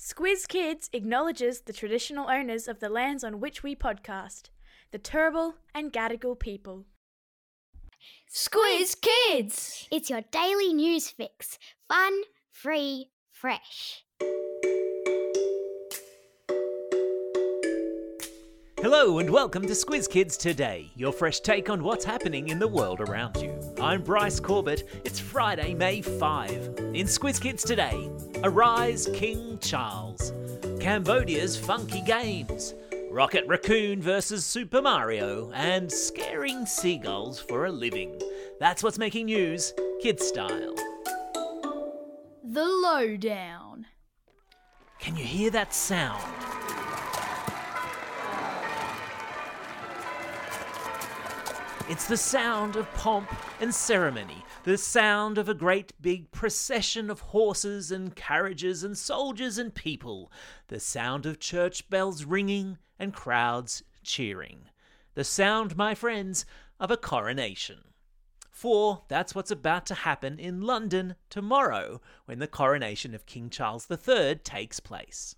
[0.00, 4.42] Squiz Kids acknowledges the traditional owners of the lands on which we podcast,
[4.92, 6.86] the Turrbal and Gadigal people.
[8.32, 9.88] Squiz Kids!
[9.90, 11.58] It's your daily news fix.
[11.88, 12.12] Fun,
[12.52, 14.04] free, fresh.
[18.80, 22.68] Hello and welcome to Squiz Kids Today, your fresh take on what's happening in the
[22.68, 23.52] world around you.
[23.80, 24.88] I'm Bryce Corbett.
[25.04, 26.78] It's Friday, May 5.
[26.94, 28.08] In Squiz Kids Today,
[28.44, 30.32] Arise King Charles,
[30.78, 32.72] Cambodia's funky games,
[33.10, 38.20] Rocket Raccoon versus Super Mario, and scaring seagulls for a living.
[38.60, 40.76] That's what's making news, kid style.
[42.44, 43.86] The Lowdown.
[45.00, 46.47] Can you hear that sound?
[51.90, 57.20] It's the sound of pomp and ceremony, the sound of a great big procession of
[57.20, 60.30] horses and carriages and soldiers and people,
[60.66, 64.68] the sound of church bells ringing and crowds cheering.
[65.14, 66.44] The sound, my friends,
[66.78, 67.78] of a coronation.
[68.50, 73.90] For that's what's about to happen in London tomorrow when the coronation of King Charles
[73.90, 75.36] III takes place.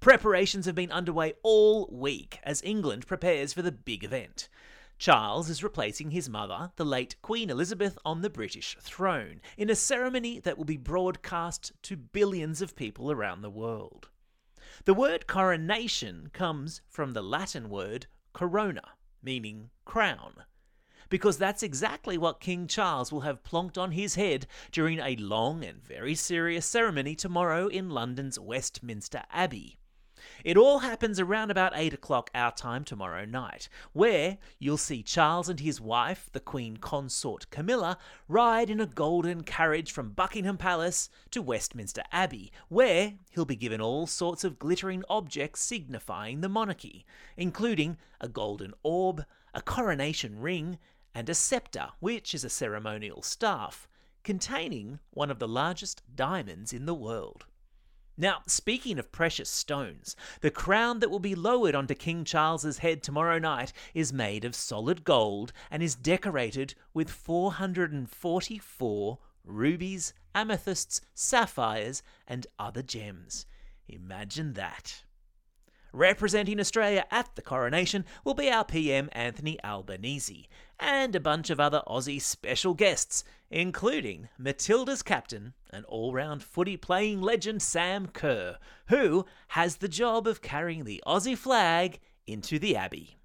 [0.00, 4.48] Preparations have been underway all week as England prepares for the big event.
[4.98, 9.74] Charles is replacing his mother, the late Queen Elizabeth, on the British throne in a
[9.74, 14.08] ceremony that will be broadcast to billions of people around the world.
[14.86, 18.82] The word coronation comes from the Latin word corona,
[19.22, 20.44] meaning crown,
[21.08, 25.64] because that's exactly what King Charles will have plonked on his head during a long
[25.64, 29.78] and very serious ceremony tomorrow in London's Westminster Abbey.
[30.44, 35.48] It all happens around about 8 o'clock our time tomorrow night, where you'll see Charles
[35.48, 41.08] and his wife, the Queen Consort Camilla, ride in a golden carriage from Buckingham Palace
[41.30, 47.04] to Westminster Abbey, where he'll be given all sorts of glittering objects signifying the monarchy,
[47.36, 50.78] including a golden orb, a coronation ring,
[51.14, 53.88] and a sceptre, which is a ceremonial staff,
[54.22, 57.46] containing one of the largest diamonds in the world.
[58.18, 63.02] Now, speaking of precious stones, the crown that will be lowered onto King Charles's head
[63.02, 72.02] tomorrow night is made of solid gold and is decorated with 444 rubies, amethysts, sapphires,
[72.26, 73.44] and other gems.
[73.86, 75.02] Imagine that.
[75.96, 80.46] Representing Australia at the coronation will be our PM Anthony Albanese
[80.78, 86.76] and a bunch of other Aussie special guests, including Matilda's captain and all round footy
[86.76, 88.58] playing legend Sam Kerr,
[88.88, 93.16] who has the job of carrying the Aussie flag into the Abbey.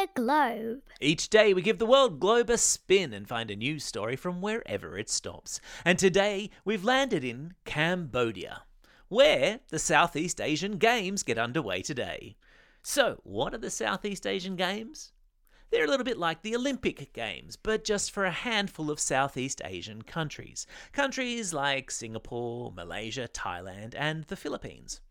[0.00, 0.80] The globe.
[0.98, 4.40] Each day we give the world globe a spin and find a news story from
[4.40, 5.60] wherever it stops.
[5.84, 8.62] And today we've landed in Cambodia,
[9.08, 12.36] where the Southeast Asian Games get underway today.
[12.82, 15.12] So, what are the Southeast Asian Games?
[15.70, 19.60] They're a little bit like the Olympic Games, but just for a handful of Southeast
[19.66, 20.66] Asian countries.
[20.92, 25.02] Countries like Singapore, Malaysia, Thailand, and the Philippines.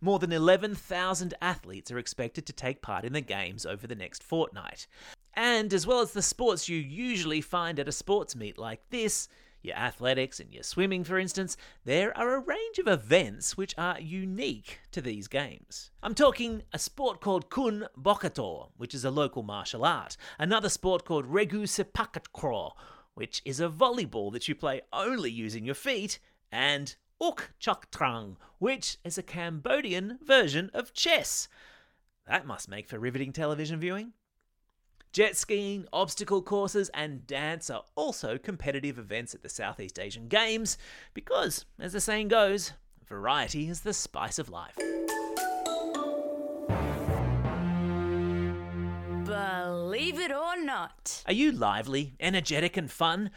[0.00, 4.22] More than 11,000 athletes are expected to take part in the Games over the next
[4.22, 4.86] fortnight.
[5.34, 9.28] And as well as the sports you usually find at a sports meet like this,
[9.62, 14.00] your athletics and your swimming, for instance, there are a range of events which are
[14.00, 15.90] unique to these games.
[16.02, 21.04] I'm talking a sport called Kun Bokator, which is a local martial art, another sport
[21.04, 22.72] called Regu Sepak Takraw,
[23.12, 26.18] which is a volleyball that you play only using your feet,
[26.50, 31.48] and Ouk Chaktrang, which is a Cambodian version of chess.
[32.26, 34.12] That must make for riveting television viewing.
[35.12, 40.78] Jet skiing, obstacle courses, and dance are also competitive events at the Southeast Asian Games
[41.12, 42.72] because, as the saying goes,
[43.04, 44.76] variety is the spice of life.
[49.24, 51.22] Believe it or not.
[51.26, 53.30] Are you lively, energetic, and fun?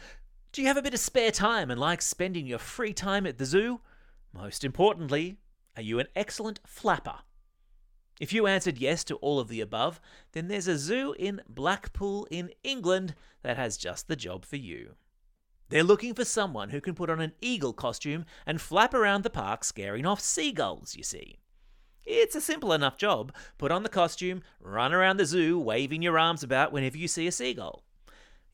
[0.54, 3.38] Do you have a bit of spare time and like spending your free time at
[3.38, 3.80] the zoo?
[4.32, 5.38] Most importantly,
[5.74, 7.16] are you an excellent flapper?
[8.20, 12.28] If you answered yes to all of the above, then there's a zoo in Blackpool
[12.30, 14.94] in England that has just the job for you.
[15.70, 19.30] They're looking for someone who can put on an eagle costume and flap around the
[19.30, 21.40] park scaring off seagulls, you see.
[22.04, 23.34] It's a simple enough job.
[23.58, 27.26] Put on the costume, run around the zoo waving your arms about whenever you see
[27.26, 27.82] a seagull.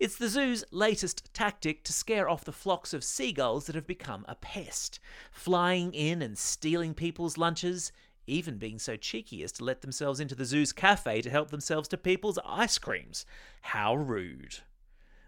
[0.00, 4.24] It's the zoo's latest tactic to scare off the flocks of seagulls that have become
[4.26, 4.98] a pest,
[5.30, 7.92] flying in and stealing people's lunches,
[8.26, 11.86] even being so cheeky as to let themselves into the zoo's cafe to help themselves
[11.88, 13.26] to people's ice creams.
[13.60, 14.60] How rude.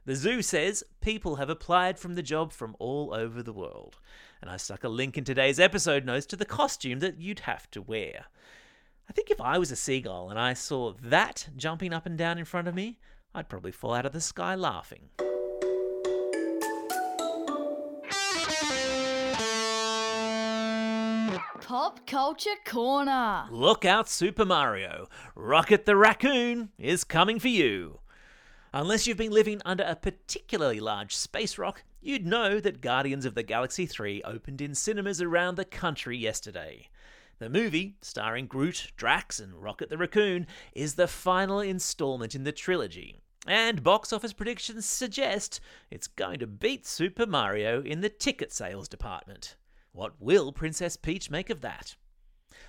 [0.06, 3.98] The zoo says people have applied from the job from all over the world.
[4.40, 7.70] And I stuck a link in today's episode notes to the costume that you'd have
[7.72, 8.24] to wear.
[9.06, 12.38] I think if I was a seagull and I saw that jumping up and down
[12.38, 12.98] in front of me,
[13.34, 15.08] I'd probably fall out of the sky laughing.
[21.62, 23.46] Pop Culture Corner.
[23.50, 25.08] Look out, Super Mario!
[25.34, 28.00] Rocket the Raccoon is coming for you!
[28.74, 33.34] Unless you've been living under a particularly large space rock, you'd know that Guardians of
[33.34, 36.90] the Galaxy 3 opened in cinemas around the country yesterday.
[37.38, 42.52] The movie, starring Groot, Drax, and Rocket the Raccoon, is the final installment in the
[42.52, 43.21] trilogy.
[43.46, 45.60] And box office predictions suggest
[45.90, 49.56] it's going to beat Super Mario in the ticket sales department.
[49.90, 51.96] What will Princess Peach make of that?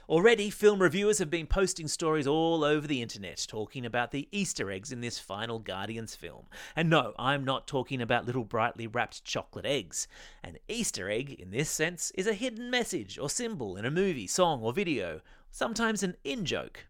[0.09, 4.71] Already, film reviewers have been posting stories all over the internet talking about the Easter
[4.71, 6.47] eggs in this final Guardians film.
[6.75, 10.07] And no, I'm not talking about little brightly wrapped chocolate eggs.
[10.43, 14.27] An Easter egg, in this sense, is a hidden message or symbol in a movie,
[14.27, 15.21] song, or video,
[15.51, 16.87] sometimes an in joke.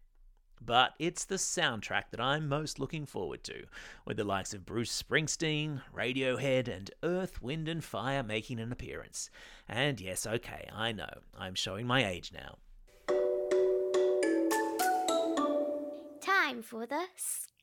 [0.64, 3.64] But it's the soundtrack that I'm most looking forward to,
[4.06, 9.28] with the likes of Bruce Springsteen, Radiohead, and Earth, Wind, and Fire making an appearance.
[9.68, 12.58] And yes, okay, I know, I'm showing my age now.
[16.20, 17.04] Time for the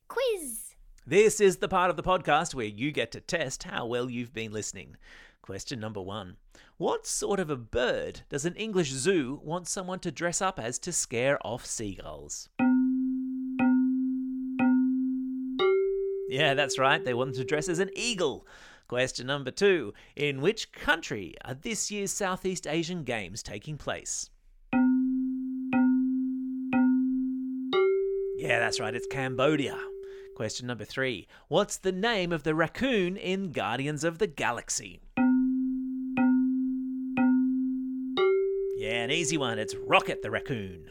[0.06, 0.74] quiz.
[1.04, 4.32] This is the part of the podcast where you get to test how well you've
[4.32, 4.96] been listening.
[5.40, 6.36] Question number one
[6.76, 10.78] What sort of a bird does an English zoo want someone to dress up as
[10.80, 12.48] to scare off seagulls?
[16.32, 18.46] Yeah, that's right, they want them to dress as an eagle.
[18.88, 24.30] Question number two In which country are this year's Southeast Asian Games taking place?
[28.38, 29.78] Yeah, that's right, it's Cambodia.
[30.34, 35.02] Question number three What's the name of the raccoon in Guardians of the Galaxy?
[38.78, 39.58] Yeah, an easy one.
[39.58, 40.86] It's Rocket the Raccoon.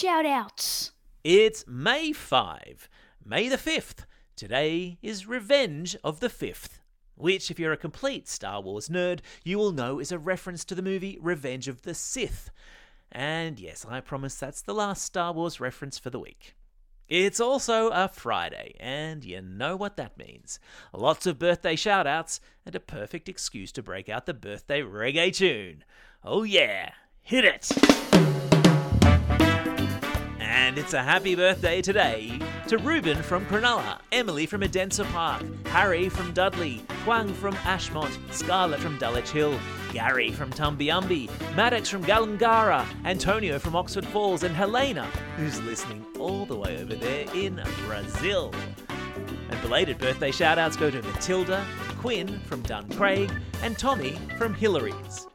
[0.00, 0.92] Shout outs.
[1.24, 2.88] It's May 5,
[3.22, 4.06] May the 5th.
[4.34, 6.78] Today is Revenge of the 5th,
[7.16, 10.74] which, if you're a complete Star Wars nerd, you will know is a reference to
[10.74, 12.50] the movie Revenge of the Sith.
[13.12, 16.54] And yes, I promise that's the last Star Wars reference for the week.
[17.06, 20.60] It's also a Friday, and you know what that means.
[20.94, 25.84] Lots of birthday shoutouts and a perfect excuse to break out the birthday reggae tune.
[26.24, 28.59] Oh yeah, hit it!
[30.70, 32.38] And it's a happy birthday today
[32.68, 38.78] to Ruben from Cronulla, Emily from Edensor Park, Harry from Dudley, Huang from Ashmont, Scarlett
[38.78, 39.58] from Dulwich Hill,
[39.92, 45.06] Gary from Tumbi Umbi, Maddox from Galangara, Antonio from Oxford Falls, and Helena,
[45.36, 48.54] who's listening all the way over there in Brazil.
[49.50, 51.66] And belated birthday shout outs go to Matilda,
[51.98, 53.28] Quinn from Duncraig,
[53.64, 55.26] and Tommy from Hillary's.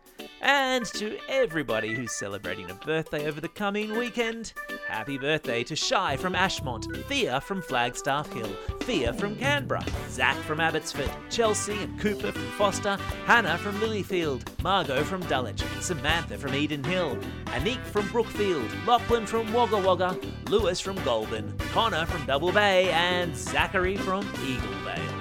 [0.48, 4.54] And to everybody who's celebrating a birthday over the coming weekend,
[4.88, 8.52] happy birthday to Shy from Ashmont, Thea from Flagstaff Hill,
[8.82, 15.04] Thea from Canberra, Zach from Abbotsford, Chelsea and Cooper from Foster, Hannah from Lilyfield, Margot
[15.04, 20.16] from Dulwich, Samantha from Eden Hill, Anik from Brookfield, Lachlan from Wagga Wagga,
[20.52, 25.15] Lewis from Golden, Connor from Double Bay, and Zachary from Eagle Eaglevale.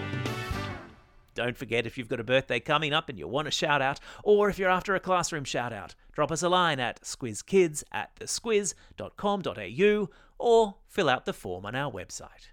[1.35, 4.01] Don't forget if you've got a birthday coming up and you want a shout out,
[4.23, 8.15] or if you're after a classroom shout out, drop us a line at squizkids at
[8.17, 12.49] thesquiz.com.au or fill out the form on our website.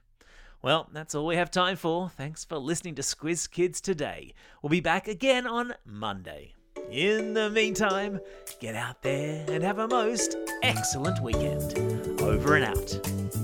[0.61, 2.09] Well, that's all we have time for.
[2.09, 4.33] Thanks for listening to Squiz Kids today.
[4.61, 6.53] We'll be back again on Monday.
[6.89, 8.19] In the meantime,
[8.59, 12.21] get out there and have a most excellent weekend.
[12.21, 13.40] Over and out.